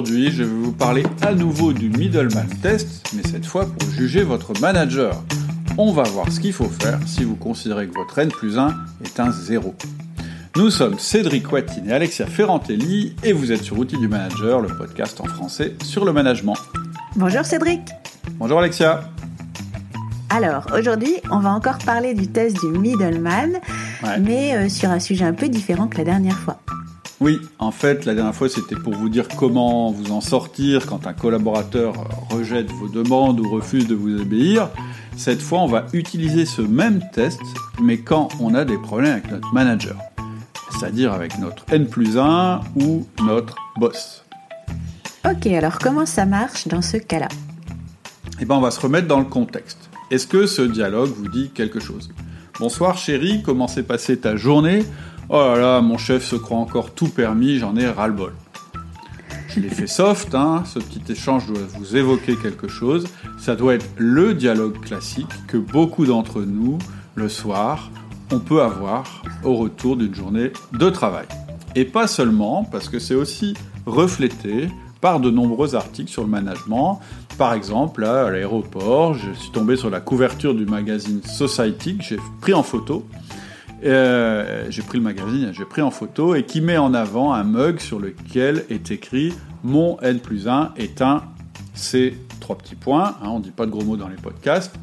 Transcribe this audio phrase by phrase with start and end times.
[0.00, 4.22] Aujourd'hui, je vais vous parler à nouveau du Middleman Test, mais cette fois pour juger
[4.22, 5.22] votre manager.
[5.76, 8.74] On va voir ce qu'il faut faire si vous considérez que votre N plus 1
[9.04, 9.74] est un 0.
[10.56, 14.68] Nous sommes Cédric Watine et Alexia Ferrantelli et vous êtes sur Outils du Manager, le
[14.68, 16.56] podcast en français sur le management.
[17.16, 17.82] Bonjour Cédric.
[18.38, 19.02] Bonjour Alexia.
[20.30, 23.58] Alors, aujourd'hui, on va encore parler du test du middleman,
[24.18, 26.58] mais euh, sur un sujet un peu différent que la dernière fois.
[27.20, 31.06] Oui, en fait, la dernière fois, c'était pour vous dire comment vous en sortir quand
[31.06, 31.92] un collaborateur
[32.30, 34.70] rejette vos demandes ou refuse de vous obéir.
[35.18, 37.42] Cette fois, on va utiliser ce même test,
[37.82, 39.96] mais quand on a des problèmes avec notre manager,
[40.70, 44.24] c'est-à-dire avec notre N plus 1 ou notre boss.
[45.30, 47.28] Ok, alors comment ça marche dans ce cas-là?
[48.40, 49.90] Eh bien, on va se remettre dans le contexte.
[50.10, 52.08] Est-ce que ce dialogue vous dit quelque chose?
[52.58, 54.84] Bonsoir chérie, comment s'est passée ta journée?
[55.32, 58.32] Oh là là, mon chef se croit encore tout permis, j'en ai ras-le-bol.
[59.46, 63.06] Je l'ai fait soft, hein, ce petit échange doit vous évoquer quelque chose.
[63.38, 66.78] Ça doit être le dialogue classique que beaucoup d'entre nous,
[67.14, 67.92] le soir,
[68.32, 71.26] on peut avoir au retour d'une journée de travail.
[71.76, 73.54] Et pas seulement, parce que c'est aussi
[73.86, 74.68] reflété
[75.00, 76.98] par de nombreux articles sur le management.
[77.38, 82.18] Par exemple, à l'aéroport, je suis tombé sur la couverture du magazine Society que j'ai
[82.40, 83.06] pris en photo.
[83.82, 87.44] Euh, j'ai pris le magazine, j'ai pris en photo et qui met en avant un
[87.44, 89.32] mug sur lequel est écrit
[89.64, 91.22] Mon N plus 1 est un
[91.72, 94.74] C, trois petits points, hein, on ne dit pas de gros mots dans les podcasts,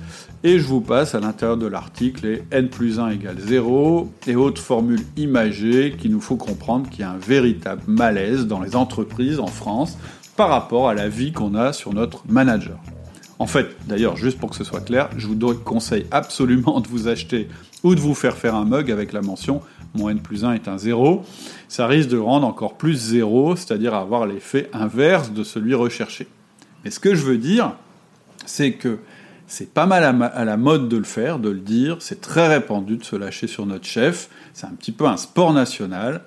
[0.44, 4.36] et je vous passe à l'intérieur de l'article les N plus 1 égale 0 et
[4.36, 8.76] autres formules imagées qui nous faut comprendre qu'il y a un véritable malaise dans les
[8.76, 9.98] entreprises en France
[10.36, 12.80] par rapport à la vie qu'on a sur notre manager.
[13.40, 17.08] En fait, d'ailleurs, juste pour que ce soit clair, je vous conseille absolument de vous
[17.08, 17.48] acheter
[17.84, 19.62] ou de vous faire faire un mug avec la mention
[19.98, 21.26] mon n plus 1 est un 0,
[21.68, 26.28] ça risque de rendre encore plus 0, c'est-à-dire avoir l'effet inverse de celui recherché.
[26.84, 27.74] Mais ce que je veux dire,
[28.46, 29.00] c'est que
[29.48, 32.98] c'est pas mal à, la mode de le faire, de le dire, c'est très répandu
[32.98, 36.22] de se lâcher sur notre chef, c'est un petit peu un sport national,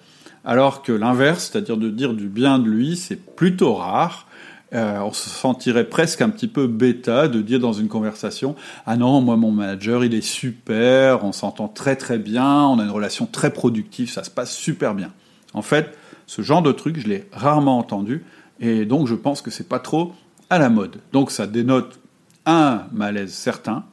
[0.44, 4.26] alors que l'inverse, c'est-à-dire de dire du bien de lui, c'est plutôt rare,
[4.72, 8.54] euh, on se sentirait presque un petit peu bêta de dire dans une conversation
[8.86, 12.84] Ah non, moi mon manager il est super, on s'entend très très bien, on a
[12.84, 15.12] une relation très productive, ça se passe super bien.
[15.54, 18.25] En fait, ce genre de truc, je l'ai rarement entendu
[18.60, 20.12] et donc je pense que c'est pas trop
[20.50, 20.98] à la mode.
[21.12, 21.98] Donc ça dénote
[22.47, 23.84] un malaise certain.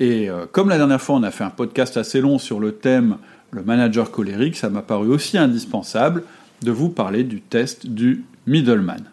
[0.00, 2.72] Et euh, comme la dernière fois on a fait un podcast assez long sur le
[2.72, 3.18] thème
[3.52, 6.24] le manager colérique, ça m'a paru aussi indispensable
[6.62, 9.04] de vous parler du test du middleman.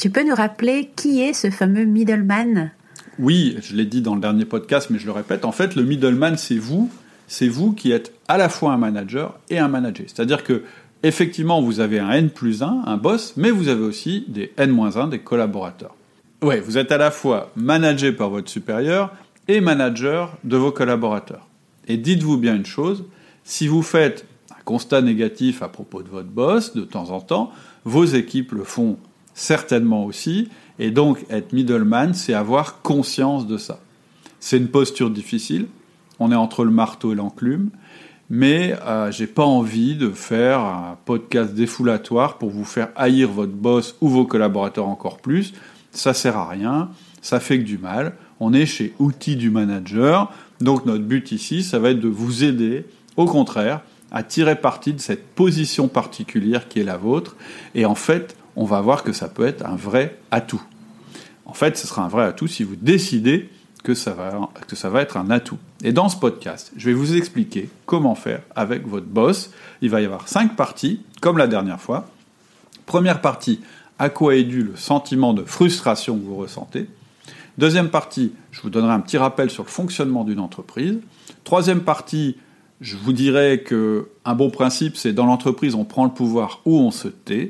[0.00, 2.70] Tu peux nous rappeler qui est ce fameux middleman?
[3.18, 5.44] Oui, je l'ai dit dans le dernier podcast, mais je le répète.
[5.44, 6.90] En fait, le middleman, c'est vous.
[7.28, 10.06] C'est vous qui êtes à la fois un manager et un manager.
[10.08, 10.62] C'est-à-dire que,
[11.02, 15.10] effectivement, vous avez un N plus 1, un boss, mais vous avez aussi des N-1,
[15.10, 15.94] des collaborateurs.
[16.40, 19.12] Ouais, vous êtes à la fois managé par votre supérieur
[19.48, 21.46] et manager de vos collaborateurs.
[21.88, 23.04] Et dites-vous bien une chose,
[23.44, 27.52] si vous faites un constat négatif à propos de votre boss de temps en temps,
[27.84, 28.96] vos équipes le font
[29.34, 30.48] certainement aussi.
[30.78, 33.80] Et donc, être middleman, c'est avoir conscience de ça.
[34.40, 35.66] C'est une posture difficile.
[36.18, 37.70] On est entre le marteau et l'enclume.
[38.30, 43.52] Mais euh, j'ai pas envie de faire un podcast défoulatoire pour vous faire haïr votre
[43.52, 45.52] boss ou vos collaborateurs encore plus.
[45.90, 46.90] Ça sert à rien.
[47.22, 48.14] Ça fait que du mal.
[48.38, 50.32] On est chez Outils du Manager.
[50.60, 52.86] Donc notre but ici, ça va être de vous aider,
[53.16, 53.80] au contraire,
[54.12, 57.36] à tirer parti de cette position particulière qui est la vôtre.
[57.74, 60.60] Et en fait, on va voir que ça peut être un vrai atout.
[61.46, 63.48] En fait, ce sera un vrai atout si vous décidez
[63.82, 65.56] que ça va, être un atout.
[65.82, 69.50] Et dans ce podcast, je vais vous expliquer comment faire avec votre boss.
[69.80, 72.10] Il va y avoir cinq parties, comme la dernière fois.
[72.84, 73.60] Première partie,
[73.98, 76.86] à quoi est dû le sentiment de frustration que vous ressentez.
[77.56, 80.98] Deuxième partie, je vous donnerai un petit rappel sur le fonctionnement d'une entreprise.
[81.44, 82.36] Troisième partie,
[82.82, 86.76] je vous dirai que un bon principe, c'est dans l'entreprise, on prend le pouvoir ou
[86.76, 87.48] on se tait.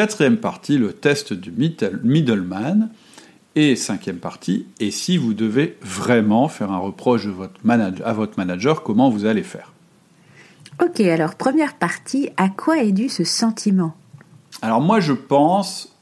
[0.00, 2.88] Quatrième partie, le test du middleman.
[3.54, 9.10] Et cinquième partie, et si vous devez vraiment faire un reproche à votre manager, comment
[9.10, 9.74] vous allez faire?
[10.82, 13.94] Ok, alors première partie, à quoi est dû ce sentiment?
[14.62, 15.94] Alors moi je pense,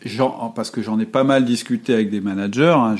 [0.54, 2.94] parce que j'en ai pas mal discuté avec des managers, hein,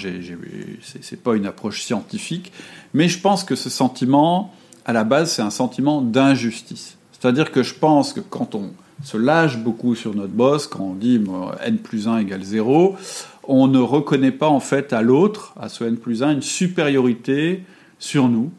[0.82, 2.50] c'est pas une approche scientifique,
[2.92, 4.52] mais je pense que ce sentiment,
[4.84, 6.96] à la base, c'est un sentiment d'injustice.
[7.12, 8.72] C'est-à-dire que je pense que quand on,
[9.02, 11.20] se lâche beaucoup sur notre boss quand on dit
[11.64, 12.96] n plus 1 égale 0.
[13.44, 17.62] On ne reconnaît pas en fait à l'autre, à ce n plus 1, une supériorité
[17.98, 18.50] sur nous,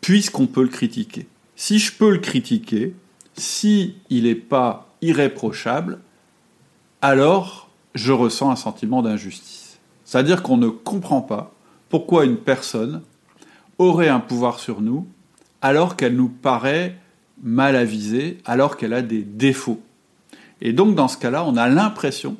[0.00, 1.26] puisqu'on peut le critiquer.
[1.56, 2.94] Si je peux le critiquer,
[3.36, 5.98] si n'est pas irréprochable,
[7.02, 9.78] alors je ressens un sentiment d'injustice.
[10.04, 11.52] C'est-à-dire qu'on ne comprend pas
[11.88, 13.02] pourquoi une personne
[13.78, 15.06] aurait un pouvoir sur nous
[15.62, 16.98] alors qu'elle nous paraît
[17.42, 19.82] mal avisée, alors qu'elle a des défauts.
[20.60, 22.36] Et donc dans ce cas-là, on a l'impression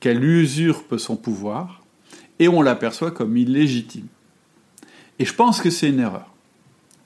[0.00, 1.82] qu'elle usurpe son pouvoir
[2.38, 4.06] et on l'aperçoit comme illégitime.
[5.18, 6.32] Et je pense que c'est une erreur.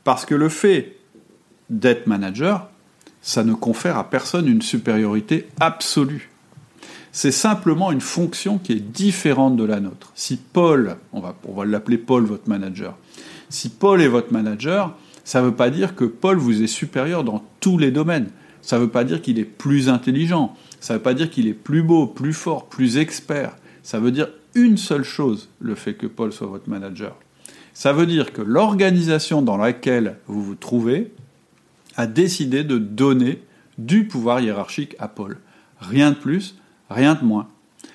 [0.04, 0.96] Parce que le fait
[1.70, 2.68] d'être manager,
[3.20, 6.30] ça ne confère à personne une supériorité absolue.
[7.10, 10.12] C'est simplement une fonction qui est différente de la nôtre.
[10.14, 12.96] Si Paul, on va, on va l'appeler Paul votre manager,
[13.48, 17.24] si Paul est votre manager, ça ne veut pas dire que Paul vous est supérieur
[17.24, 18.28] dans tous les domaines.
[18.62, 20.54] Ça ne veut pas dire qu'il est plus intelligent.
[20.80, 23.56] Ça ne veut pas dire qu'il est plus beau, plus fort, plus expert.
[23.82, 27.16] Ça veut dire une seule chose, le fait que Paul soit votre manager.
[27.72, 31.12] Ça veut dire que l'organisation dans laquelle vous vous trouvez
[31.96, 33.42] a décidé de donner
[33.78, 35.38] du pouvoir hiérarchique à Paul.
[35.80, 36.56] Rien de plus,
[36.88, 37.48] rien de moins.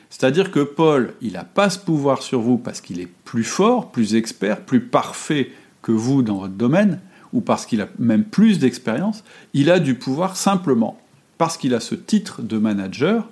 [0.09, 3.91] C'est-à-dire que Paul, il n'a pas ce pouvoir sur vous parce qu'il est plus fort,
[3.91, 6.99] plus expert, plus parfait que vous dans votre domaine,
[7.33, 9.23] ou parce qu'il a même plus d'expérience,
[9.53, 10.99] il a du pouvoir simplement
[11.37, 13.29] parce qu'il a ce titre de manager,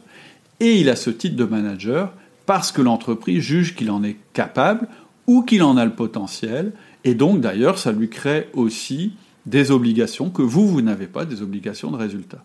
[0.60, 2.14] et il a ce titre de manager
[2.46, 4.88] parce que l'entreprise juge qu'il en est capable
[5.28, 6.72] ou qu'il en a le potentiel,
[7.04, 9.14] et donc d'ailleurs ça lui crée aussi
[9.46, 12.44] des obligations que vous, vous n'avez pas, des obligations de résultat.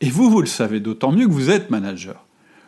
[0.00, 2.24] Et vous, vous le savez d'autant mieux que vous êtes manager.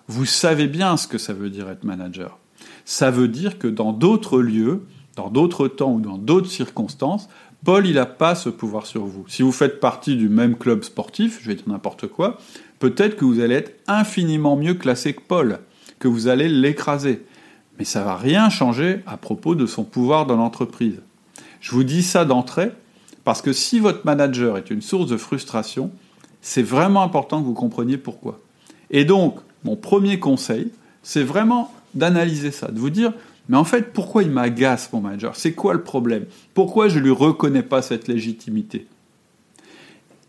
[0.06, 2.38] Vous savez bien ce que ça veut dire être manager.
[2.84, 4.82] Ça veut dire que dans d'autres lieux,
[5.16, 7.28] dans d'autres temps ou dans d'autres circonstances,
[7.64, 9.24] Paul, il n'a pas ce pouvoir sur vous.
[9.26, 12.38] Si vous faites partie du même club sportif, je vais dire n'importe quoi,
[12.78, 15.60] peut-être que vous allez être infiniment mieux classé que Paul,
[15.98, 17.22] que vous allez l'écraser.
[17.78, 21.00] Mais ça va rien changer à propos de son pouvoir dans l'entreprise.
[21.60, 22.70] Je vous dis ça d'entrée
[23.24, 25.90] parce que si votre manager est une source de frustration,
[26.42, 28.40] c'est vraiment important que vous compreniez pourquoi.
[28.90, 30.70] Et donc, mon premier conseil,
[31.02, 33.14] c'est vraiment d'analyser ça, de vous dire,
[33.48, 35.36] mais en fait, pourquoi il m'agace, mon manager?
[35.36, 36.24] C'est quoi le problème?
[36.54, 38.86] Pourquoi je ne lui reconnais pas cette légitimité?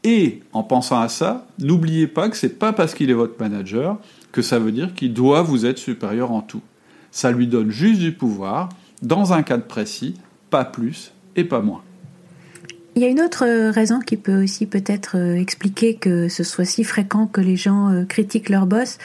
[0.04, 3.40] Et en pensant à ça, n'oubliez pas que ce n'est pas parce qu'il est votre
[3.40, 3.98] manager
[4.32, 6.62] que ça veut dire qu'il doit vous être supérieur en tout.
[7.10, 8.70] Ça lui donne juste du pouvoir,
[9.02, 10.16] dans un cadre précis,
[10.50, 11.82] pas plus et pas moins.
[12.98, 16.46] Il y a une autre euh, raison qui peut aussi peut-être euh, expliquer que ce
[16.46, 19.00] soit si fréquent que les gens euh, critiquent leur boss,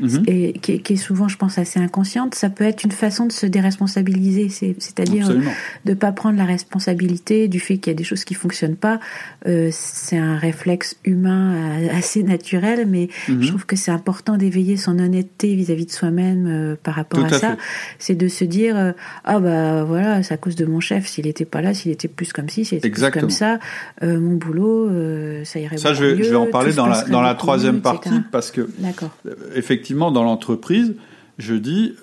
[0.00, 0.24] mhm.
[0.26, 2.34] et qui, est souvent, je pense, assez inconsciente.
[2.34, 5.42] Ça peut être une façon de se déresponsabiliser, c'est-à-dire de
[5.84, 8.98] ne pas prendre la responsabilité du fait qu'il y a des choses qui fonctionnent pas.
[9.44, 13.42] c'est un réflexe humain assez naturel, mais mhm.
[13.42, 17.56] je trouve que c'est important d'éveiller son honnêteté vis-à-vis de soi-même par rapport à, ça.
[18.00, 18.94] C'est de se dire
[19.24, 21.06] ah bah voilà, c'est à cause de mon chef.
[21.06, 23.58] S'il était pas là, s'il était plus comme ci, s'il était plus comme ça,
[24.02, 27.04] euh, mon boulot, euh, ça irait ça, je vais, je vais en parler dans la,
[27.04, 30.94] dans la troisième partie, parce que, euh, effectivement, dans l'entreprise,
[31.38, 31.94] je dis,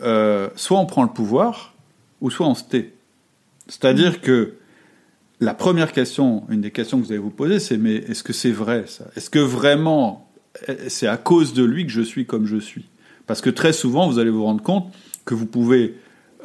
[0.55, 1.73] soit on prend le pouvoir,
[2.21, 2.93] ou soit on se tait.
[3.67, 4.53] C'est-à-dire que
[5.39, 8.33] la première question, une des questions que vous allez vous poser, c'est mais est-ce que
[8.33, 9.05] c'est vrai ça?
[9.15, 10.29] Est-ce que vraiment
[10.87, 12.85] c'est à cause de lui que je suis comme je suis?
[13.25, 14.93] Parce que très souvent, vous allez vous rendre compte
[15.25, 15.95] que vous pouvez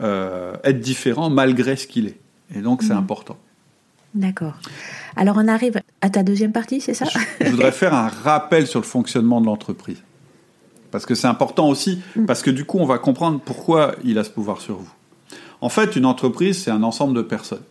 [0.00, 2.18] être différent malgré ce qu'il est.
[2.54, 2.98] Et donc, c'est mmh.
[2.98, 3.36] important.
[4.14, 4.54] D'accord.
[5.16, 7.04] Alors on arrive à ta deuxième partie, c'est ça
[7.40, 10.02] je, voudrais faire un rappel sur le fonctionnement de l'entreprise.
[10.90, 12.24] Parce que c'est important aussi, mm.
[12.24, 14.90] parce que du coup on va comprendre pourquoi il a ce pouvoir sur vous.
[15.60, 17.62] En fait, une entreprise, c'est un ensemble de personnes.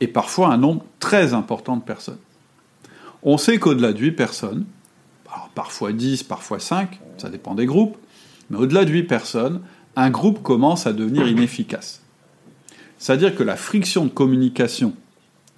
[0.00, 2.18] Et parfois un nombre très important de personnes.
[3.22, 4.66] On sait qu'au-delà de 8 personnes,
[5.32, 7.96] alors parfois 10, parfois 5, ça dépend des groupes,
[8.50, 9.62] mais au-delà de 8 personnes,
[9.96, 12.02] un groupe commence à devenir inefficace.
[12.98, 14.92] C'est-à-dire que la friction de communication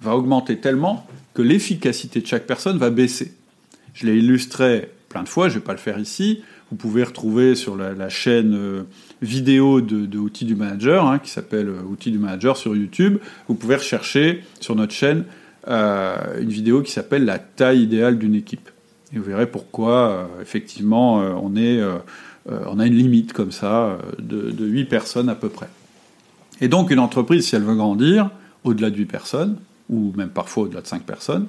[0.01, 3.33] va augmenter tellement que l'efficacité de chaque personne va baisser.
[3.93, 6.43] Je l'ai illustré plein de fois, je ne vais pas le faire ici.
[6.69, 8.83] Vous pouvez retrouver sur la, chaîne euh,
[9.21, 13.17] vidéo de, Outils du Manager, hein, qui s'appelle euh, Outils du Manager sur YouTube.
[13.47, 15.23] Vous pouvez rechercher sur notre chaîne
[15.67, 18.69] euh, une vidéo qui s'appelle La taille idéale d'une équipe.
[19.13, 25.29] Et vous verrez pourquoi, effectivement, on, a une limite comme ça de, de 8 personnes
[25.29, 25.67] à peu près.
[26.61, 28.29] Et donc, une entreprise, si elle veut grandir,
[28.63, 29.57] au-delà de 8 personnes,
[29.89, 31.47] ou même parfois au-delà de 5 personnes,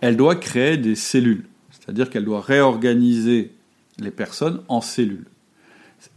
[0.00, 1.44] elle doit créer des cellules.
[1.70, 3.52] C'est-à-dire qu'elle doit réorganiser
[3.98, 5.26] les personnes en cellules.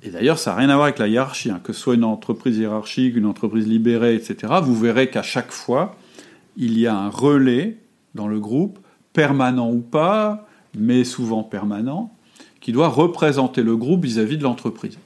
[0.03, 1.49] Et d'ailleurs, ça n'a rien à voir avec la hiérarchie.
[1.49, 1.61] Hein.
[1.63, 5.95] Que ce soit une entreprise hiérarchique, une entreprise libérée, etc., vous verrez qu'à chaque fois,
[6.57, 7.77] il y a un relais
[8.15, 8.79] dans le groupe,
[9.13, 12.13] permanent ou pas, mais souvent permanent,
[12.59, 14.97] qui doit représenter le groupe vis-à-vis de l'entreprise.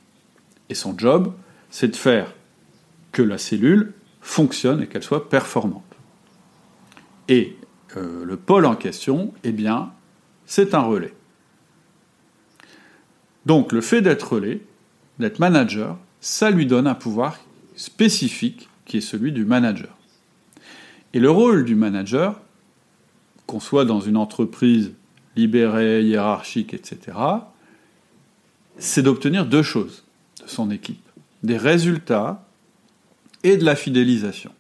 [0.70, 1.34] Et son job,
[1.70, 2.34] c'est de faire
[3.12, 5.84] que la cellule fonctionne et qu'elle soit performante.
[7.32, 7.56] Et
[7.96, 9.94] euh, le pôle en question, eh bien,
[10.46, 11.14] c'est un relais.
[13.46, 14.60] Donc le fait d'être relais,
[15.18, 17.40] d'être manager, ça lui donne un pouvoir
[17.78, 19.96] spécifique qui est celui du manager.
[21.14, 22.42] Et le rôle du manager,
[23.48, 24.92] qu'on soit dans une entreprise
[25.38, 27.18] libérée, hiérarchique, etc.,
[28.78, 30.04] c'est d'obtenir deux choses
[30.44, 31.08] de son équipe.
[31.44, 32.46] Des résultats
[33.44, 34.52] et de la fidélisation.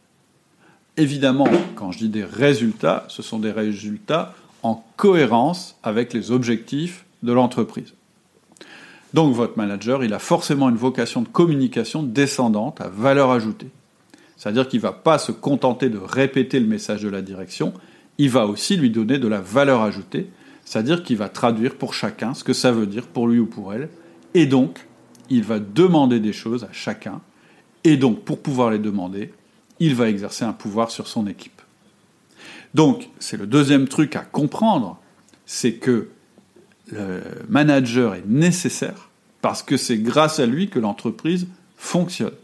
[0.98, 4.34] Évidemment, quand je dis des résultats, ce sont des résultats
[4.64, 7.94] en cohérence avec les objectifs de l'entreprise.
[9.14, 13.70] Donc votre manager, il a forcément une vocation de communication descendante à valeur ajoutée.
[14.38, 17.74] C'est-à-dire qu'il ne va pas se contenter de répéter le message de la direction,
[18.18, 20.30] il va aussi lui donner de la valeur ajoutée,
[20.66, 23.74] c'est-à-dire qu'il va traduire pour chacun ce que ça veut dire pour lui ou pour
[23.74, 23.90] elle,
[24.34, 24.88] et donc
[25.30, 27.22] il va demander des choses à chacun,
[27.84, 29.34] et donc pour pouvoir les demander,
[29.82, 31.60] il va exercer un pouvoir sur son équipe.
[32.76, 35.00] Donc c'est le deuxième truc à comprendre,
[35.48, 36.10] c'est que
[36.92, 39.10] le manager est nécessaire
[39.42, 41.48] parce que c'est grâce à lui que l'entreprise
[41.78, 42.36] fonctionne.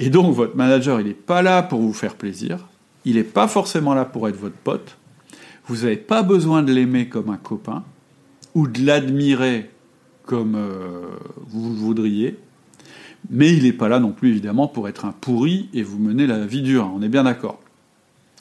[0.00, 2.66] Et donc votre manager, il n'est pas là pour vous faire plaisir,
[3.04, 4.96] il n'est pas forcément là pour être votre pote,
[5.66, 7.84] vous n'avez pas besoin de l'aimer comme un copain,
[8.54, 9.70] ou de l'admirer
[10.24, 11.06] comme euh,
[11.46, 12.38] vous voudriez,
[13.30, 16.26] mais il n'est pas là non plus évidemment pour être un pourri et vous mener
[16.26, 17.60] la vie dure, on est bien d'accord.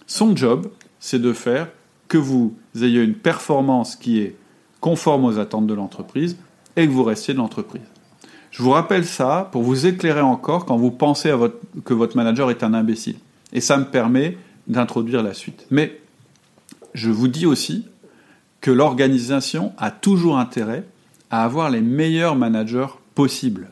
[0.06, 0.68] Son job,
[1.00, 1.70] c'est de faire
[2.08, 4.36] que vous ayez une performance qui est
[4.80, 6.38] conforme aux attentes de l'entreprise
[6.76, 7.82] et que vous restiez de l'entreprise.
[8.52, 11.34] Je vous rappelle ça pour vous éclairer encore quand vous pensez
[11.84, 13.18] que votre manager est un imbécile.
[13.54, 15.66] Et ça me permet d'introduire la suite.
[15.70, 16.00] Mais
[16.94, 17.86] je vous dis aussi
[18.62, 20.86] que l'organisation a toujours intérêt
[21.30, 23.70] à avoir les meilleurs managers possibles.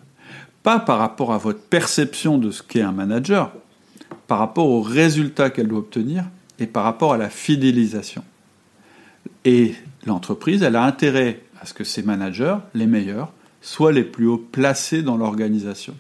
[0.65, 3.53] Pas par rapport à votre perception de ce qu'est un manager,
[4.25, 6.25] par rapport aux résultats qu'elle doit obtenir
[6.57, 8.23] et par rapport à la fidélisation.
[9.45, 9.75] Et
[10.07, 13.31] l'entreprise, elle a intérêt à ce que ses managers, les meilleurs,
[13.61, 15.93] soient les plus hauts placés dans l'organisation.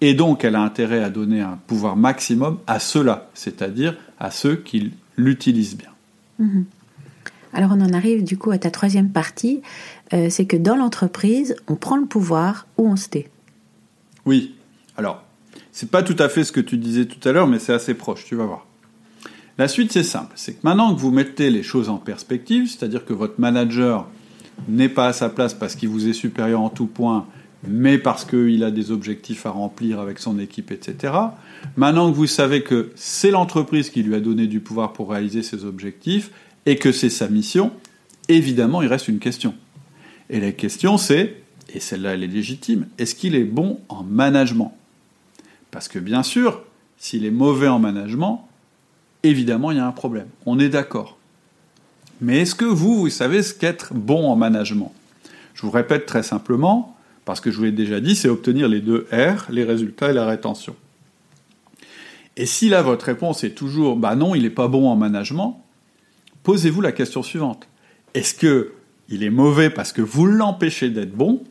[0.00, 4.56] Et donc, elle a intérêt à donner un pouvoir maximum à ceux-là, c'est-à-dire à ceux
[4.56, 5.92] qui l'utilisent bien.
[6.40, 6.64] Mhm.
[7.52, 9.62] Alors, on en arrive du coup à ta troisième partie,
[10.12, 13.30] euh, c'est que dans l'entreprise, on prend le pouvoir ou on se tait.
[14.26, 14.54] Oui.
[14.96, 15.22] Alors,
[15.72, 17.94] c'est pas tout à fait ce que tu disais tout à l'heure, mais c'est assez
[17.94, 18.66] proche, tu vas voir.
[19.58, 20.32] La suite, c'est simple.
[20.36, 24.08] C'est que maintenant que vous mettez les choses en perspective, c'est-à-dire que votre manager
[24.68, 27.26] n'est pas à sa place parce qu'il vous est supérieur en tout point,
[27.66, 31.12] mais parce qu'il a des objectifs à remplir avec son équipe, etc.
[31.76, 35.42] Maintenant que vous savez que c'est l'entreprise qui lui a donné du pouvoir pour réaliser
[35.42, 36.30] ses objectifs
[36.66, 37.72] et que c'est sa mission,
[38.28, 39.54] évidemment, il reste une question.
[40.30, 41.39] Et la question, c'est,
[41.74, 44.76] et celle-là, elle est légitime, est-ce qu'il est bon en management?
[45.70, 46.62] Parce que bien sûr,
[46.98, 48.46] s'il est mauvais en management,
[49.22, 50.26] évidemment, il y a un problème.
[50.46, 51.16] On est d'accord.
[52.20, 54.92] Mais est-ce que vous, vous savez ce qu'être bon en management?
[55.54, 58.80] Je vous répète très simplement, parce que je vous l'ai déjà dit, c'est obtenir les
[58.80, 60.74] deux R, les résultats et la rétention.
[62.36, 65.62] Et si là, votre réponse est toujours bah non, il n'est pas bon en management,
[66.42, 67.68] posez-vous la question suivante.
[68.14, 68.72] Est-ce que
[69.08, 71.42] il est mauvais parce que vous l'empêchez d'être bon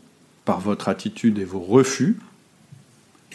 [0.58, 2.18] votre attitude et vos refus.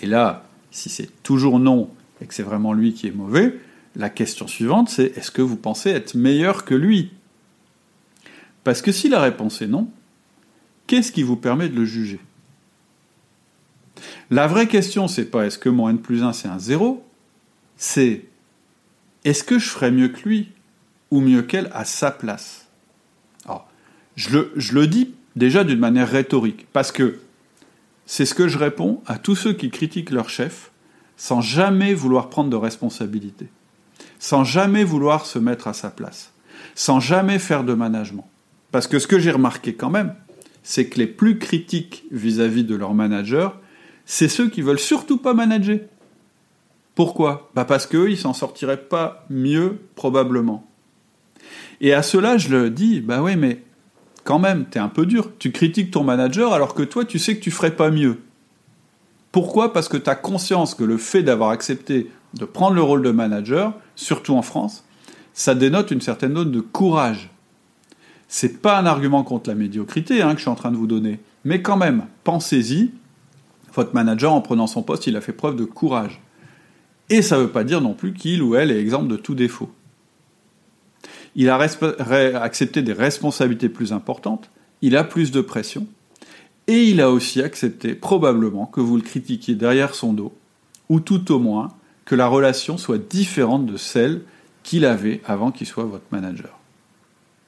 [0.02, 1.88] Et là, si c'est toujours non
[2.21, 3.61] et que c'est vraiment lui qui est mauvais,
[3.94, 7.12] la question suivante c'est est-ce que vous pensez être meilleur que lui?
[8.64, 9.88] Parce que si la réponse est non,
[10.87, 12.18] qu'est-ce qui vous permet de le juger?
[14.30, 17.06] La vraie question, c'est pas est-ce que mon n plus 1 c'est un 0,
[17.76, 18.25] c'est
[19.25, 20.49] est-ce que je ferais mieux que lui
[21.11, 22.66] ou mieux qu'elle à sa place?
[23.44, 23.68] Alors,
[24.16, 27.18] je le, je le dis déjà d'une manière rhétorique, parce que
[28.06, 30.70] c'est ce que je réponds à tous ceux qui critiquent leur chef
[31.16, 33.48] sans jamais vouloir prendre de responsabilité,
[34.18, 36.32] sans jamais vouloir se mettre à sa place,
[36.74, 38.28] sans jamais faire de management.
[38.72, 40.14] Parce que ce que j'ai remarqué quand même,
[40.62, 43.60] c'est que les plus critiques vis-à-vis de leur manager,
[44.06, 45.78] c'est ceux qui veulent surtout pas manager.
[46.94, 47.50] Pourquoi?
[47.54, 50.68] Bah Parce qu'eux, ils s'en sortiraient pas mieux, probablement.
[51.80, 53.62] Et à cela, je le dis, bah oui, mais
[54.25, 55.31] quand même, tu es un peu dur.
[55.38, 58.19] Tu critiques ton manager alors que toi, tu sais que tu ferais pas mieux.
[59.31, 59.73] Pourquoi?
[59.73, 63.11] Parce que tu as conscience que le fait d'avoir accepté de prendre le rôle de
[63.11, 64.85] manager, surtout en France,
[65.35, 67.31] ça dénote une certaine note de courage.
[68.28, 70.87] C'est pas un argument contre la médiocrité hein, que je suis en train de vous
[70.87, 72.90] donner, mais quand même, pensez-y.
[73.75, 76.21] Votre manager, en prenant son poste, il a fait preuve de courage.
[77.11, 79.35] Et ça ne veut pas dire non plus qu'il ou elle est exemple de tout
[79.35, 79.71] défaut.
[81.36, 84.50] Il a accepté des responsabilités plus importantes,
[84.82, 85.86] il a plus de pression,
[86.66, 90.32] et il a aussi accepté probablement que vous le critiquiez derrière son dos,
[90.88, 91.68] ou tout au moins
[92.04, 94.22] que la relation soit différente de celle
[94.62, 96.58] qu'il avait avant qu'il soit votre manager.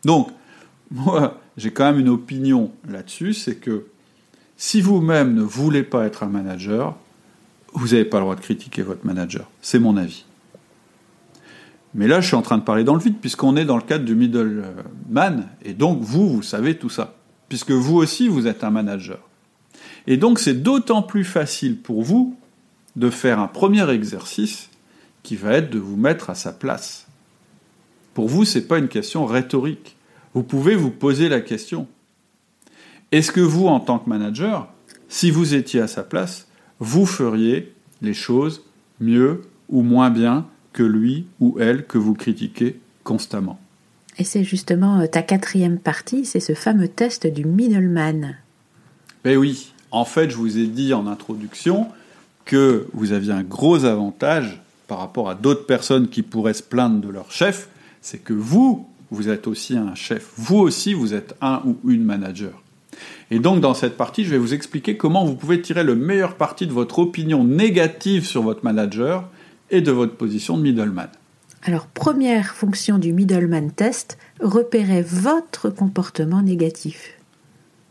[0.04, 0.30] Donc,
[0.90, 3.86] moi, j'ai quand même une opinion là-dessus, c'est que
[4.56, 6.96] si vous-même ne voulez pas être un manager,
[7.74, 9.50] vous n'avez pas le droit de critiquer votre manager.
[9.60, 10.24] C'est mon avis.
[11.96, 13.82] Mais là, je suis en train de parler dans le vide, puisqu'on est dans le
[13.82, 17.16] cadre du middleman, et donc vous, vous savez tout ça,
[17.48, 19.18] puisque vous aussi, vous êtes un manager.
[20.06, 22.36] Et donc, c'est d'autant plus facile pour vous
[22.96, 24.68] de faire un premier exercice
[25.22, 27.06] qui va être de vous mettre à sa place.
[28.12, 29.96] Pour vous, ce n'est pas une question rhétorique.
[30.34, 31.88] Vous pouvez vous poser la question.
[33.10, 34.68] Est-ce que vous, en tant que manager,
[35.08, 36.46] si vous étiez à sa place,
[36.78, 38.64] vous feriez les choses
[39.00, 40.46] mieux ou moins bien
[40.76, 43.58] que lui ou elle que vous critiquez constamment
[44.18, 48.36] Et c'est justement euh, ta quatrième partie, c'est ce fameux test du middleman.
[49.24, 51.86] Ben oui, en fait, je vous ai dit en introduction
[52.44, 57.00] que vous aviez un gros avantage par rapport à d'autres personnes qui pourraient se plaindre
[57.00, 57.68] de leur chef,
[58.02, 60.30] c'est que vous, vous êtes aussi un chef.
[60.36, 62.62] Vous aussi, vous êtes un ou une manager.
[63.30, 66.36] Et donc, dans cette partie, je vais vous expliquer comment vous pouvez tirer le meilleur
[66.36, 69.28] parti de votre opinion négative sur votre manager
[69.70, 71.08] et de votre position de middleman.
[71.62, 77.18] Alors, première fonction du middleman test, repérer votre comportement négatif.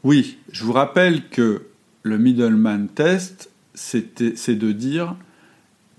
[0.03, 1.63] Oui, je vous rappelle que
[2.03, 5.15] le middleman test, c'est de dire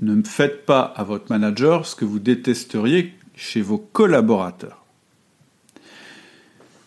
[0.00, 4.84] ne faites pas à votre manager ce que vous détesteriez chez vos collaborateurs.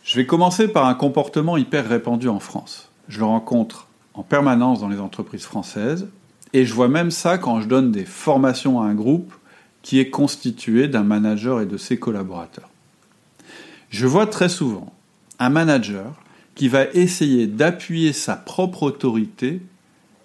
[0.04, 2.90] Je vais commencer par un comportement hyper répandu en France.
[3.10, 6.08] Je le rencontre en permanence dans les entreprises françaises
[6.54, 9.34] et je vois même ça quand je donne des formations à un groupe
[9.82, 12.70] qui est constitué d'un manager et de ses collaborateurs.
[13.90, 14.94] Je vois très souvent
[15.40, 16.14] un manager
[16.56, 19.62] qui va essayer d'appuyer sa propre autorité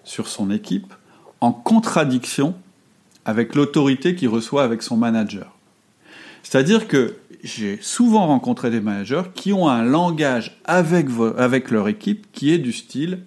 [0.02, 0.92] sur son équipe
[1.40, 2.54] en contradiction
[3.24, 5.54] avec l'autorité qu'il reçoit avec son manager.
[6.42, 11.06] C'est-à-dire que j'ai souvent rencontré des managers qui ont un langage avec,
[11.38, 13.20] avec leur équipe qui est du style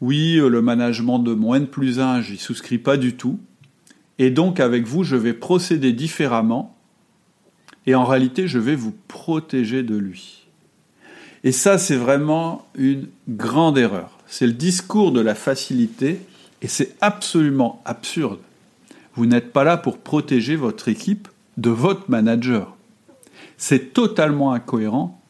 [0.00, 3.38] oui, euh, le management de mon N plus 1, j'y souscris pas du tout,
[4.18, 6.76] et donc avec vous, je vais procéder différemment,
[7.86, 10.46] et en réalité, je vais vous protéger de lui.
[11.44, 14.18] Et ça, c'est vraiment une grande erreur.
[14.26, 16.20] C'est le discours de la facilité,
[16.62, 18.40] et c'est absolument absurde.
[19.14, 22.76] Vous n'êtes pas là pour protéger votre équipe de votre manager.
[23.56, 25.22] C'est totalement incohérent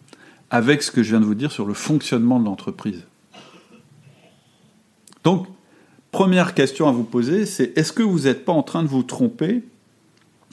[0.50, 3.04] avec ce que je viens de vous dire sur le fonctionnement de l'entreprise.
[5.26, 5.48] Donc,
[6.12, 9.02] première question à vous poser, c'est est-ce que vous n'êtes pas en train de vous
[9.02, 9.64] tromper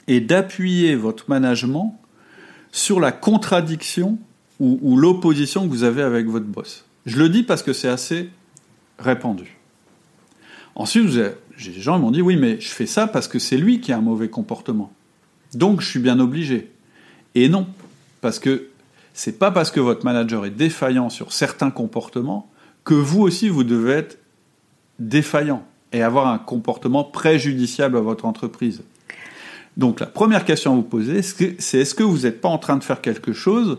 [0.08, 1.96] et d'appuyer votre management
[2.72, 4.18] sur la contradiction
[4.58, 6.84] ou, l'opposition que vous avez avec votre boss?
[7.06, 8.30] Je le dis parce que c'est assez
[8.98, 9.56] répandu.
[10.74, 11.08] Ensuite,
[11.56, 13.80] j'ai des gens qui m'ont dit oui, mais je fais ça parce que c'est lui
[13.80, 14.92] qui a un mauvais comportement.
[15.52, 16.72] Donc je suis bien obligé.
[17.36, 17.68] Et non,
[18.20, 18.70] parce que
[19.12, 22.50] c'est pas parce que votre manager est défaillant sur certains comportements
[22.82, 24.18] que vous aussi vous devez être
[24.98, 28.82] défaillant et avoir un comportement préjudiciable à votre entreprise.
[29.76, 32.76] Donc la première question à vous poser, c'est est-ce que vous n'êtes pas en train
[32.76, 33.78] de faire quelque chose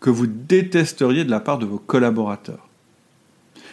[0.00, 2.68] que vous détesteriez de la part de vos collaborateurs?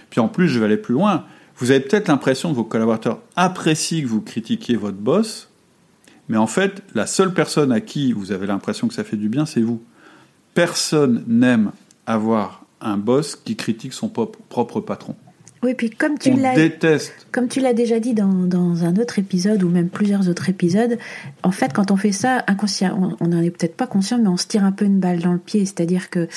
[0.09, 1.25] Puis en plus, je vais aller plus loin,
[1.57, 5.49] vous avez peut-être l'impression que vos collaborateurs apprécient que vous critiquiez votre boss,
[6.29, 9.29] mais en fait, la seule personne à qui vous avez l'impression que ça fait du
[9.29, 9.81] bien, c'est vous.
[10.53, 11.71] Personne n'aime
[12.05, 15.15] avoir un boss qui critique son propre patron.
[15.61, 16.55] Oui, puis comme tu l'as,
[17.33, 20.97] comme tu l'as déjà dit dans, dans, un autre épisode ou même plusieurs autres épisodes,
[21.43, 24.37] en fait, quand on fait ça inconscient, on n'en est peut-être pas conscient, mais on
[24.37, 25.65] se tire un peu une balle dans le pied.
[25.65, 26.27] C'est-à-dire que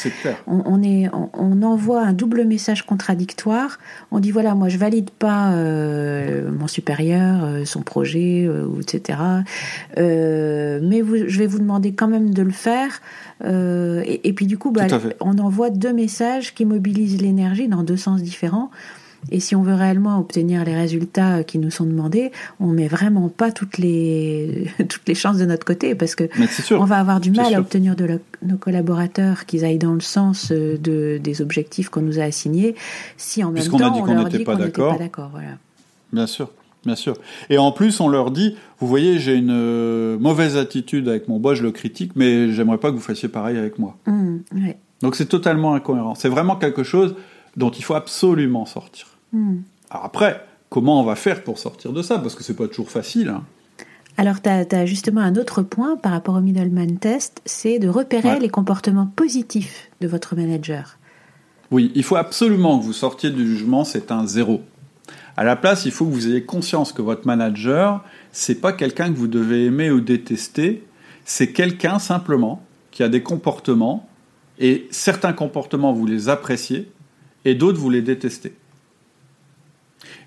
[0.48, 3.78] On, on, est, on, envoie un double message contradictoire.
[4.10, 9.18] On dit voilà, moi je valide pas euh, mon supérieur, euh, son projet, euh, etc.
[9.96, 13.00] mais vous, je vais vous demander quand même de le faire.
[13.44, 14.86] Et, et, puis du coup, bah,
[15.20, 18.70] on envoie deux messages qui mobilisent l'énergie dans deux sens différents.
[19.30, 23.28] Et si on veut réellement obtenir les résultats qui nous sont demandés, on met vraiment
[23.28, 26.24] pas toutes les toutes les chances de notre côté parce que
[26.72, 30.50] on va avoir du mal à obtenir de nos collaborateurs qu'ils aillent dans le sens
[30.50, 32.74] euh, de, des objectifs qu'on nous a assignés
[33.16, 35.30] si en même temps on, leur dit qu'on n'était pas d'accord.
[35.30, 35.58] Voilà.
[36.12, 36.50] Bien sûr.
[36.84, 37.14] Bien sûr.
[37.48, 41.38] Et en plus, on leur dit, vous voyez, j'ai une euh, mauvaise attitude avec mon
[41.38, 43.96] boss, je le critique, mais j'aimerais pas que vous fassiez pareil avec moi.
[44.06, 44.38] Mmh,
[45.02, 46.16] Donc c'est totalement incohérent.
[46.16, 47.14] C'est vraiment quelque chose
[47.56, 49.06] dont il faut absolument sortir.
[49.32, 49.58] Hmm.
[49.90, 52.18] Alors après, comment on va faire pour sortir de ça?
[52.18, 53.28] Parce que c'est pas toujours facile.
[53.28, 53.44] Hein.
[54.16, 58.38] Alors, tu as, justement un autre point par rapport au middleman test, c'est de repérer
[58.38, 60.98] les comportements positifs de votre manager.
[61.70, 64.60] Oui, il faut absolument que vous sortiez du jugement, c'est un zéro.
[65.38, 69.10] À la place, il faut que vous ayez conscience que votre manager, c'est pas quelqu'un
[69.10, 70.84] que vous devez aimer ou détester,
[71.24, 74.06] c'est quelqu'un simplement qui a des comportements
[74.58, 76.92] Et certains comportements, vous les appréciez,
[77.44, 78.54] et d'autres, vous les détestez.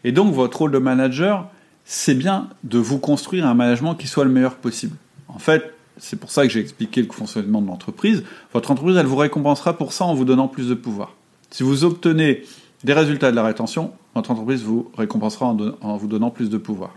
[0.04, 1.50] Et donc, votre rôle de manager,
[1.84, 4.96] c'est bien de vous construire un management qui soit le meilleur possible.
[5.28, 8.24] En fait, c'est pour ça que j'ai expliqué le fonctionnement de l'entreprise.
[8.54, 11.16] Votre entreprise, elle vous récompensera pour ça en vous donnant plus de pouvoir.
[11.52, 12.44] Si vous obtenez
[12.84, 16.96] des résultats de la rétention, votre entreprise vous récompensera en, vous donnant plus de pouvoir.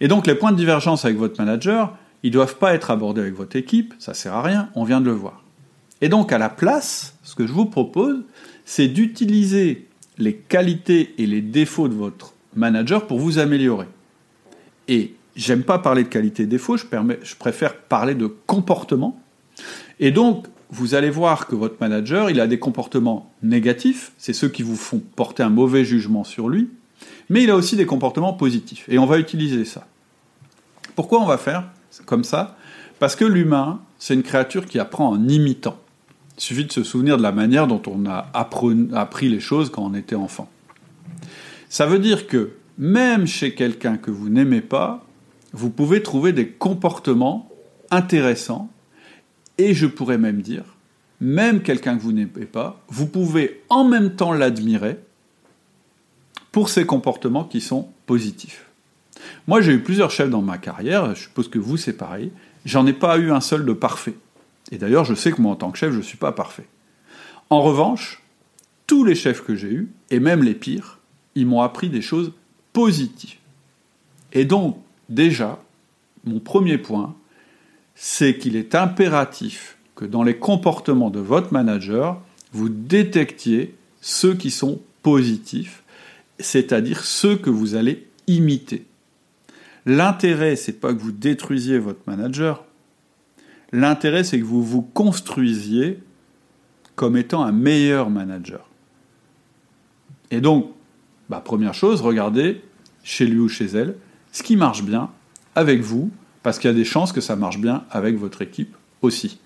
[0.00, 3.20] Et donc les points de divergence avec votre manager, ils ne doivent pas être abordés
[3.20, 5.42] avec votre équipe, ça sert à rien, on vient de le voir.
[6.00, 8.22] Et donc à la place, ce que je vous propose,
[8.66, 9.86] c'est d'utiliser
[10.18, 13.86] les qualités et les défauts de votre manager pour vous améliorer.
[14.88, 16.84] Et j'aime pas parler de qualité et défauts, je,
[17.22, 19.18] je préfère parler de comportement.
[20.00, 24.48] Et donc, vous allez voir que votre manager, il a des comportements négatifs, c'est ceux
[24.48, 26.68] qui vous font porter un mauvais jugement sur lui,
[27.30, 28.86] mais il a aussi des comportements positifs.
[28.88, 29.86] Et on va utiliser ça.
[30.96, 31.68] Pourquoi on va faire
[32.04, 32.56] comme ça?
[32.98, 35.78] Parce que l'humain, c'est une créature qui apprend en imitant.
[36.38, 39.84] Il suffit de se souvenir de la manière dont on a appris les choses quand
[39.84, 40.48] on était enfant.
[41.68, 45.04] Ça veut dire que même chez quelqu'un que vous n'aimez pas,
[45.52, 47.48] vous pouvez trouver des comportements
[47.90, 48.70] intéressants
[49.58, 50.64] et je pourrais même dire,
[51.20, 54.98] même quelqu'un que vous n'aimez pas, vous pouvez en même temps l'admirer
[56.52, 58.66] pour ses comportements qui sont positifs.
[59.46, 62.30] Moi, j'ai eu plusieurs chefs dans ma carrière, je suppose que vous, c'est pareil.
[62.64, 64.14] J'en ai pas eu un seul de parfait.
[64.72, 66.66] Et d'ailleurs, je sais que moi, en tant que chef, je ne suis pas parfait.
[67.50, 68.22] En revanche,
[68.86, 70.98] tous les chefs que j'ai eus, et même les pires,
[71.34, 72.32] ils m'ont appris des choses
[72.72, 73.36] positives.
[74.32, 75.62] Et donc, déjà,
[76.24, 77.14] mon premier point,
[77.94, 82.20] c'est qu'il est impératif que dans les comportements de votre manager,
[82.52, 85.82] vous détectiez ceux qui sont positifs,
[86.38, 88.84] c'est-à-dire ceux que vous allez imiter.
[89.86, 92.65] L'intérêt, c'est pas que vous détruisiez votre manager.
[93.72, 95.98] L'intérêt, c'est que vous vous construisiez
[96.94, 98.68] comme étant un meilleur manager.
[100.30, 100.70] Et donc,
[101.28, 102.62] bah, première chose, regardez
[103.04, 103.96] chez lui ou chez elle
[104.32, 105.10] ce qui marche bien
[105.54, 106.10] avec vous
[106.42, 109.38] parce qu'il y a des chances que ça marche bien avec votre équipe aussi.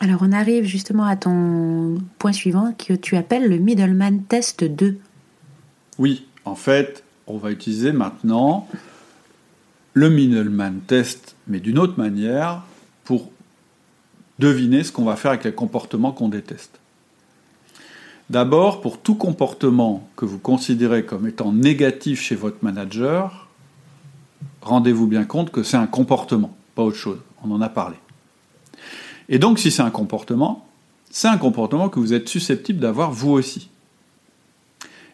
[0.00, 4.98] Alors on arrive justement à ton point suivant que tu appelles le Middleman Test 2.
[5.98, 8.66] Oui, en fait, on va utiliser maintenant
[9.94, 12.62] le Middleman Test, mais d'une autre manière,
[13.04, 13.30] pour
[14.38, 16.80] deviner ce qu'on va faire avec les comportements qu'on déteste.
[18.30, 23.48] D'abord, pour tout comportement que vous considérez comme étant négatif chez votre manager,
[24.62, 27.18] rendez-vous bien compte que c'est un comportement, pas autre chose.
[27.44, 27.96] On en a parlé.
[29.28, 30.66] Et donc, si c'est un comportement,
[31.10, 33.68] c'est un comportement que vous êtes susceptible d'avoir vous aussi.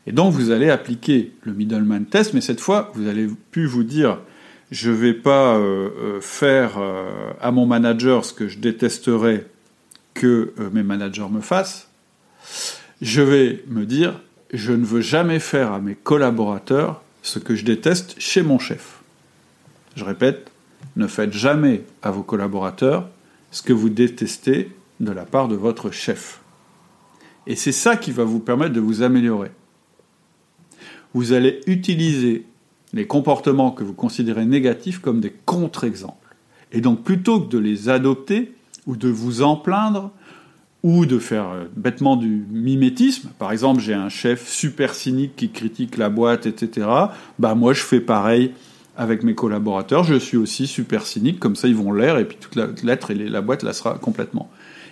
[0.06, 3.82] Et donc, vous allez appliquer le middleman test, mais cette fois, vous allez plus vous
[3.82, 4.18] dire
[4.70, 9.46] je ne vais pas euh, euh, faire euh, à mon manager ce que je détesterais
[10.14, 11.88] que mes managers me fassent.
[13.00, 14.20] Je vais me dire
[14.52, 19.00] je ne veux jamais faire à mes collaborateurs ce que je déteste chez mon chef.
[19.94, 20.50] Je répète,
[20.96, 23.08] ne faites jamais à vos collaborateurs
[23.52, 26.40] ce que vous détestez de la part de votre chef.
[27.46, 29.52] Et c'est ça qui va vous permettre de vous améliorer.
[31.14, 32.44] Vous allez utiliser
[32.92, 36.34] les comportements que vous considérez négatifs comme des contre-exemples.
[36.72, 38.54] Et donc plutôt que de les adopter
[38.86, 40.10] ou de vous en plaindre
[40.82, 45.50] ou de faire euh, bêtement du mimétisme, par exemple j'ai un chef super cynique qui
[45.50, 46.86] critique la boîte, etc.,
[47.38, 48.52] bah moi je fais pareil
[48.96, 52.36] avec mes collaborateurs, je suis aussi super cynique, comme ça ils vont l'air, et puis
[52.40, 54.50] toute la lettre et la boîte la sera complètement.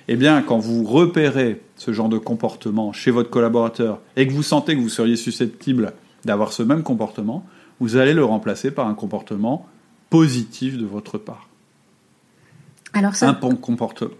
[0.08, 4.44] Eh bien, quand vous repérez ce genre de comportement chez votre collaborateur et que vous
[4.44, 5.92] sentez que vous seriez susceptible
[6.24, 7.44] d'avoir ce même comportement,
[7.80, 9.66] vous allez le remplacer par un comportement
[10.10, 11.48] positif de votre part.
[12.92, 13.28] Alors ça...
[13.28, 14.10] un, comportement,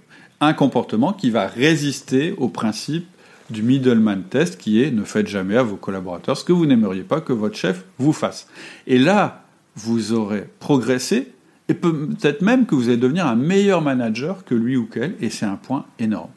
[0.40, 3.06] un comportement qui va résister au principe
[3.50, 7.02] du middleman test qui est ne faites jamais à vos collaborateurs ce que vous n'aimeriez
[7.02, 8.48] pas que votre chef vous fasse.
[8.86, 9.44] Et là,
[9.76, 11.32] vous aurez progressé
[11.68, 15.30] et peut-être même que vous allez devenir un meilleur manager que lui ou qu'elle, et
[15.30, 16.30] c'est un point énorme.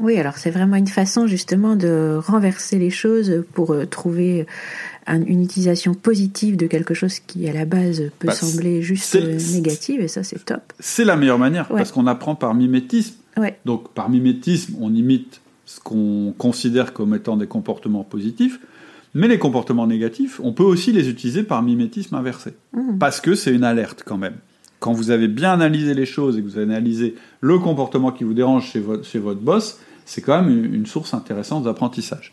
[0.00, 4.46] Oui, alors c'est vraiment une façon justement de renverser les choses pour euh, trouver
[5.06, 9.14] une utilisation positive de quelque chose qui à la base peut bah, sembler juste
[9.52, 10.72] négative, et ça c'est top.
[10.78, 13.14] C'est la meilleure manière, parce qu'on apprend par mimétisme.
[13.64, 18.60] Donc par mimétisme, on imite ce qu'on considère comme étant des comportements positifs.
[19.14, 22.52] Mais les comportements négatifs, on peut aussi les utiliser par mimétisme inversé.
[22.72, 22.98] Mmh.
[22.98, 24.36] Parce que c'est une alerte quand même.
[24.78, 28.24] Quand vous avez bien analysé les choses et que vous avez analysé le comportement qui
[28.24, 29.78] vous dérange chez votre, chez votre boss,
[30.10, 32.32] c'est quand même une source intéressante d'apprentissage.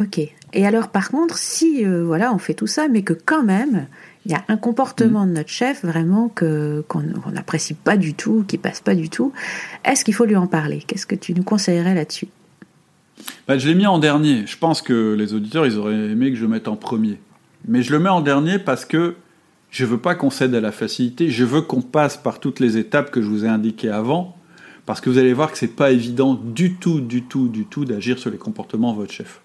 [0.00, 0.20] Ok.
[0.52, 3.88] Et alors, par contre, si euh, voilà, on fait tout ça, mais que quand même,
[4.24, 8.44] il y a un comportement de notre chef vraiment que qu'on n'apprécie pas du tout,
[8.46, 9.32] qui passe pas du tout,
[9.84, 10.84] est-ce qu'il faut lui en parler?
[10.86, 12.28] Qu'est-ce que tu nous conseillerais là-dessus?
[13.48, 14.46] Bah, Je l'ai mis en dernier.
[14.46, 17.18] Je pense que les auditeurs, ils auraient aimé que je le mette en premier.
[17.66, 19.16] Mais je le mets en dernier parce que
[19.70, 21.28] je veux pas qu'on cède à la facilité.
[21.28, 24.37] Je veux qu'on passe par toutes les étapes que je vous ai indiquées avant.
[24.88, 27.84] Parce que vous allez voir que c'est pas évident du tout, du tout, du tout
[27.84, 29.42] d'agir sur les comportements de votre chef.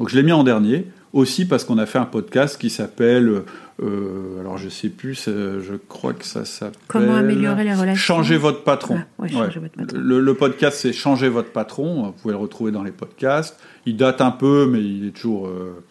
[0.00, 3.42] Donc je l'ai mis en dernier, aussi parce qu'on a fait un podcast qui s'appelle,
[3.80, 6.76] euh, alors je sais plus, je crois que ça s'appelle...
[6.88, 8.98] Comment améliorer les relations Changer votre patron.
[8.98, 9.96] Ah, ouais, changer votre patron.
[9.96, 13.60] Le, le, podcast c'est Changer votre patron, vous pouvez le retrouver dans les podcasts.
[13.86, 15.84] Il date un peu, mais il est toujours, euh,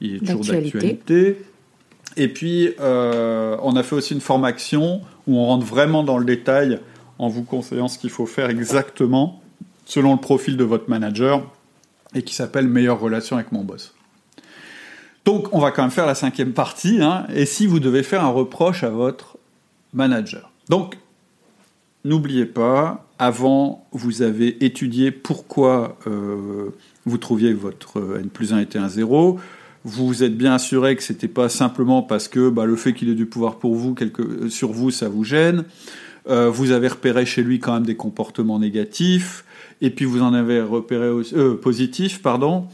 [0.00, 1.42] il est toujours d'actualité.
[2.16, 6.24] Et puis, euh, on a fait aussi une formation où on rentre vraiment dans le
[6.24, 6.80] détail
[7.18, 9.40] en vous conseillant ce qu'il faut faire exactement
[9.84, 11.50] selon le profil de votre manager
[12.14, 13.94] et qui s'appelle Meilleure relation avec mon boss.
[15.24, 17.00] Donc, on va quand même faire la cinquième partie.
[17.00, 19.38] Hein, et si vous devez faire un reproche à votre
[19.92, 20.50] manager.
[20.68, 20.98] Donc,
[22.04, 26.70] n'oubliez pas, avant, vous avez étudié pourquoi euh,
[27.06, 29.38] vous trouviez que votre N plus 1 était un 0.
[29.84, 33.08] Vous vous êtes bien assuré que c'était pas simplement parce que bah, le fait qu'il
[33.08, 35.64] ait du pouvoir pour vous, quelque, sur vous, ça vous gêne.
[36.28, 39.44] Euh, vous avez repéré chez lui quand même des comportements négatifs
[39.80, 42.66] et puis vous en avez repéré aussi, euh, positif, pardon,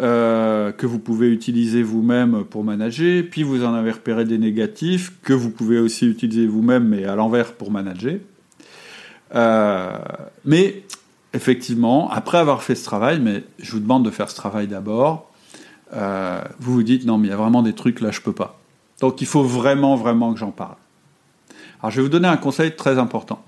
[0.00, 5.12] euh, que vous pouvez utiliser vous-même pour manager, puis vous en avez repéré des négatifs
[5.22, 8.18] que vous pouvez aussi utiliser vous-même, mais à l'envers pour manager.
[10.44, 10.82] Mais
[11.32, 15.32] effectivement, après avoir fait ce travail, mais je vous demande de faire ce travail d'abord,
[15.92, 18.60] vous vous dites non, mais il y a vraiment des trucs là, je peux pas.
[19.00, 20.76] Donc il faut vraiment, vraiment que j'en parle.
[21.82, 23.44] Alors je vais vous donner un conseil très important.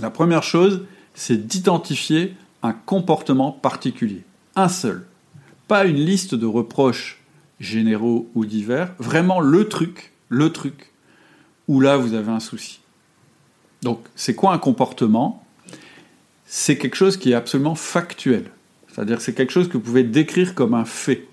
[0.00, 4.24] La première chose, c'est d'identifier un comportement particulier.
[4.56, 5.06] Un seul.
[5.66, 7.20] Pas une liste de reproches
[7.60, 8.94] généraux ou divers.
[8.98, 10.92] Vraiment le truc, le truc,
[11.66, 12.80] où là vous avez un souci.
[13.82, 15.44] Donc, c'est quoi un comportement?
[16.46, 18.50] C'est quelque chose qui est absolument factuel.
[18.88, 21.28] C'est-à-dire c'est quelque chose que vous pouvez décrire comme un fait.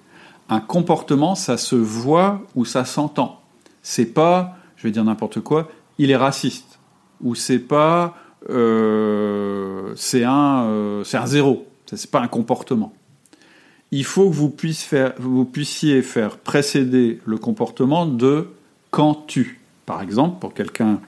[0.49, 3.41] Un comportement, ça se voit ou ça s'entend.
[3.81, 6.79] C'est pas, je vais dire n'importe quoi, il est raciste.
[7.21, 8.15] Ou c'est pas,
[8.49, 11.67] euh, c'est un, euh, c'est un zéro.
[11.85, 12.93] C'est pas un comportement.
[13.91, 18.49] Il faut que vous, puissiez faire, précéder le comportement de
[18.91, 19.61] quand tu.
[19.85, 20.99] Par exemple, pour quelqu'un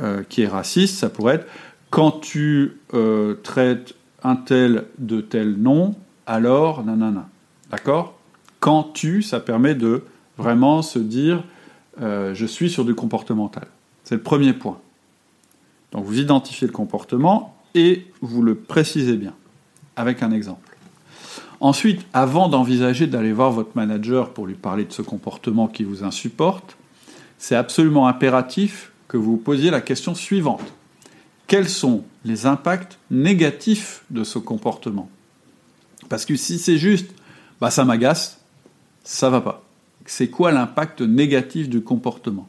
[0.00, 1.46] euh, qui est raciste, ça pourrait être
[1.90, 2.76] quand tu
[3.42, 5.94] traites un tel de tel nom,
[6.26, 7.26] alors nanana.
[7.70, 8.18] D'accord?
[8.60, 10.02] Quand tu, ça permet de
[10.36, 11.42] vraiment se dire
[11.98, 13.68] je suis sur du comportemental.
[14.08, 14.78] C'est le premier point.
[15.92, 19.34] Donc vous identifiez le comportement et vous le précisez bien,
[19.96, 20.78] avec un exemple.
[21.60, 26.04] Ensuite, avant d'envisager d'aller voir votre manager pour lui parler de ce comportement qui vous
[26.04, 26.78] insupporte,
[27.36, 30.72] c'est absolument impératif que vous posiez la question suivante.
[31.46, 35.10] Quels sont les impacts négatifs de ce comportement?
[36.08, 37.10] Parce que si c'est juste,
[37.60, 38.40] bah ça m'agace,
[39.04, 39.62] ça va pas.
[40.06, 42.48] C'est quoi l'impact négatif du comportement?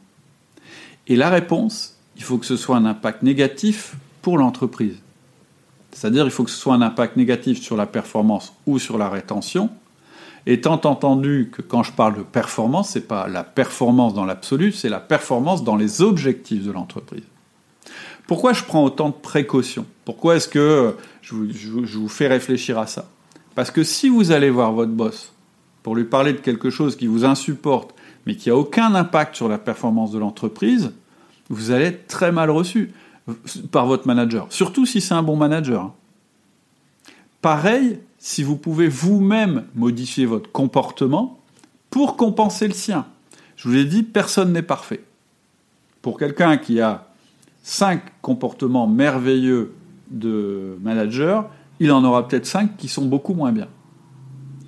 [1.10, 4.98] Et la réponse, il faut que ce soit un impact négatif pour l'entreprise.
[5.92, 9.10] C'est-à-dire il faut que ce soit un impact négatif sur la performance ou sur la
[9.10, 9.70] rétention.
[10.46, 14.72] Étant entendu que quand je parle de performance, ce n'est pas la performance dans l'absolu,
[14.72, 17.24] c'est la performance dans les objectifs de l'entreprise.
[18.28, 19.86] Pourquoi je prends autant de précautions?
[20.06, 23.10] Pourquoi est-ce que je vous, je vous fais réfléchir à ça?
[23.56, 25.34] Parce que si vous allez voir votre boss
[25.82, 27.96] pour lui parler de quelque chose qui vous insupporte,
[28.26, 30.92] mais qui n'a aucun impact sur la performance de l'entreprise,
[31.50, 32.94] vous allez être très mal reçu
[33.72, 35.94] par votre manager, surtout si c'est un bon manager.
[37.42, 41.40] Pareil, si vous pouvez vous-même modifier votre comportement
[41.90, 43.06] pour compenser le sien.
[43.56, 45.04] Je vous l'ai dit, personne n'est parfait.
[46.02, 47.08] Pour quelqu'un qui a
[47.64, 49.74] cinq comportements merveilleux
[50.12, 53.68] de manager, il en aura peut-être cinq qui sont beaucoup moins bien.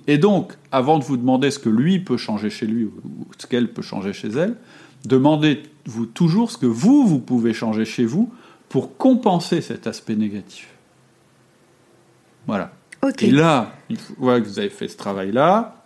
[0.06, 2.92] Et donc, avant de vous demander ce que lui peut changer chez lui ou
[3.38, 4.56] ce qu'elle peut changer chez elle,
[5.04, 8.32] demandez-vous toujours ce que vous, vous pouvez changer chez vous
[8.68, 10.68] pour compenser cet aspect négatif.
[12.46, 12.72] Voilà.
[13.18, 15.84] Et là, une fois que vous avez fait ce travail-là,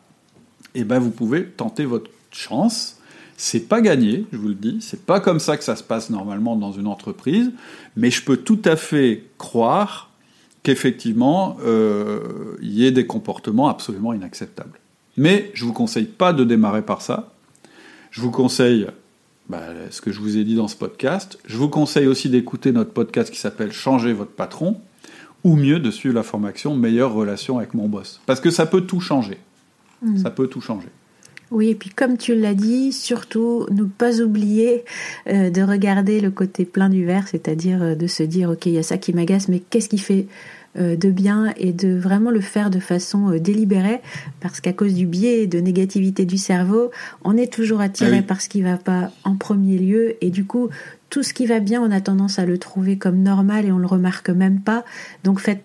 [0.74, 3.00] eh ben vous pouvez tenter votre chance.
[3.38, 4.78] C'est pas gagné, je vous le dis.
[4.80, 7.52] C'est pas comme ça que ça se passe normalement dans une entreprise,
[7.96, 10.10] mais je peux tout à fait croire
[10.66, 14.80] qu'effectivement, euh, il y ait des comportements absolument inacceptables.
[15.16, 17.32] Mais je vous conseille pas de démarrer par ça.
[18.10, 18.88] Je vous conseille
[19.48, 21.38] bah, ce que je vous ai dit dans ce podcast.
[21.46, 24.80] Je vous conseille aussi d'écouter notre podcast qui s'appelle Changer votre patron,
[25.44, 28.20] ou mieux de suivre la formation Meilleure relation avec mon boss.
[28.26, 29.38] Parce que ça peut tout changer.
[30.02, 30.16] Hmm.
[30.16, 30.88] Ça peut tout changer.
[31.52, 34.84] Oui, et puis comme tu l'as dit, surtout ne pas oublier
[35.28, 38.72] euh, de regarder le côté plein du verre, c'est-à-dire euh, de se dire, ok, il
[38.72, 40.26] y a ça qui m'agace, mais qu'est-ce qui fait
[40.76, 44.00] euh, de bien et de vraiment le faire de façon délibérée,
[44.40, 46.90] parce qu'à cause du biais de négativité du cerveau,
[47.22, 50.44] on est toujours attiré ah par ce qui va pas en premier lieu, et du
[50.44, 50.68] coup,
[51.10, 53.78] tout ce qui va bien, on a tendance à le trouver comme normal et on
[53.78, 54.84] le remarque même pas.
[55.22, 55.62] Donc faites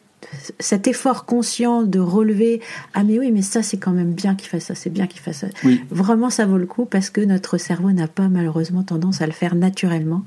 [0.59, 2.61] cet effort conscient de relever
[2.93, 5.21] ah mais oui mais ça c'est quand même bien qu'il fasse ça c'est bien qu'il
[5.21, 5.47] fasse ça.
[5.89, 9.31] Vraiment ça vaut le coup parce que notre cerveau n'a pas malheureusement tendance à le
[9.31, 10.23] faire naturellement.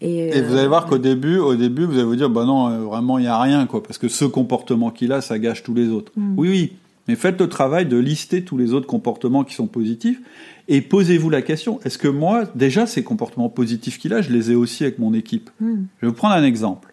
[0.00, 2.78] Et, vous allez voir qu'au début au début vous allez vous dire bah non euh,
[2.78, 5.74] vraiment il y a rien quoi parce que ce comportement qu'il a ça gâche tous
[5.74, 6.12] les autres.
[6.16, 6.34] Mm.
[6.36, 6.72] oui oui
[7.08, 10.20] mais faites le travail de lister tous les autres comportements qui sont positifs
[10.68, 14.50] et posez-vous la question est-ce que moi déjà ces comportements positifs qu'il a je les
[14.50, 15.50] ai aussi avec mon équipe?
[15.60, 15.74] Mm.
[16.00, 16.91] je vais vous prendre un exemple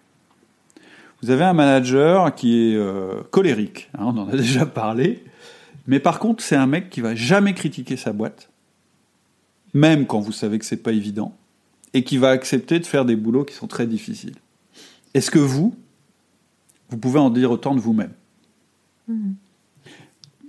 [1.21, 5.23] vous avez un manager qui est euh, colérique, hein, on en a déjà parlé,
[5.87, 8.49] mais par contre c'est un mec qui va jamais critiquer sa boîte,
[9.73, 11.35] même quand vous savez que c'est pas évident,
[11.93, 14.35] et qui va accepter de faire des boulots qui sont très difficiles.
[15.13, 15.75] Est-ce que vous,
[16.89, 18.13] vous pouvez en dire autant de vous-même?
[19.07, 19.31] Hmm.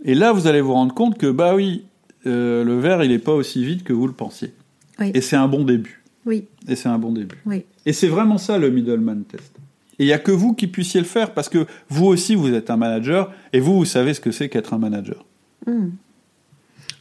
[0.04, 1.84] Et là, vous allez vous rendre compte que bah oui,
[2.26, 4.52] euh, le verre il n'est pas aussi vide que vous le pensiez.
[5.00, 6.02] Et c'est un bon début.
[6.26, 6.44] Oui.
[6.68, 7.38] Et c'est un bon début.
[7.46, 7.64] Oui.
[7.86, 9.56] Et c'est vraiment ça le middleman test.
[10.00, 12.54] Et il n'y a que vous qui puissiez le faire parce que vous aussi, vous
[12.54, 15.26] êtes un manager et vous, vous savez ce que c'est qu'être un manager.
[15.66, 15.90] Hmm.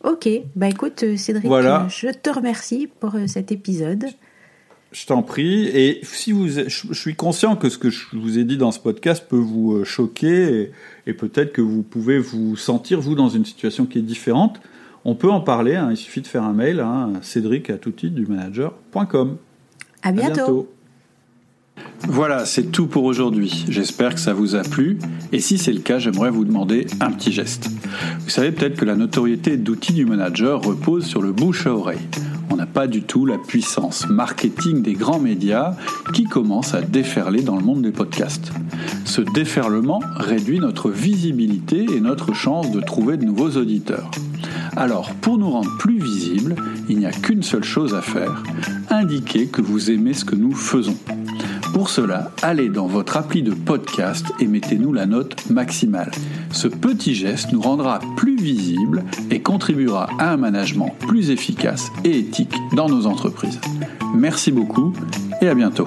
[0.03, 1.83] Ok, bah écoute euh, Cédric, voilà.
[1.83, 4.05] Euh, je te remercie pour euh, cet épisode.
[4.91, 5.67] Je t'en prie.
[5.67, 8.79] Et si vous, je suis conscient que ce que je vous ai dit dans ce
[8.79, 10.71] podcast peut vous choquer
[11.05, 14.59] et, peut-être que vous pouvez vous sentir vous dans une situation qui est différente.
[15.05, 15.75] On peut en parler.
[15.75, 15.88] Hein.
[15.91, 19.38] il suffit de faire un mail à hein, cédric à tout du manager.com.
[20.01, 20.31] À bientôt.
[20.31, 20.69] À bientôt.
[22.07, 23.65] Voilà, c'est tout pour aujourd'hui.
[23.69, 24.97] J'espère que ça vous a plu.
[25.31, 27.69] Et si c'est le cas, j'aimerais vous demander un petit geste.
[28.21, 31.99] Vous savez peut-être que la notoriété d'outils du manager repose sur le bouche à oreille.
[32.49, 35.75] On n'a pas du tout la puissance marketing des grands médias
[36.13, 38.51] qui commence à déferler dans le monde des podcasts.
[39.05, 44.09] Ce déferlement réduit notre visibilité et notre chance de trouver de nouveaux auditeurs.
[44.75, 46.55] Alors, pour nous rendre plus visibles,
[46.89, 48.43] il n'y a qu'une seule chose à faire,
[48.89, 50.97] indiquer que vous aimez ce que nous faisons.
[51.73, 56.12] Pour cela, allez dans votre appli de podcast et mettez-nous la note maximale.
[56.51, 62.17] Ce petit geste nous rendra plus visibles et contribuera à un management plus efficace et
[62.17, 63.60] éthique dans nos entreprises.
[64.15, 64.93] Merci beaucoup
[65.41, 65.86] et à bientôt.